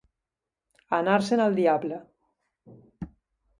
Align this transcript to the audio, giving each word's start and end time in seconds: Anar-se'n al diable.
Anar-se'n 0.99 1.45
al 1.45 1.59
diable. 1.61 2.01